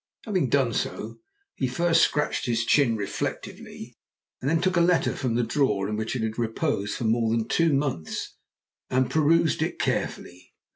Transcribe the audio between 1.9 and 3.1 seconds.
scratched his chin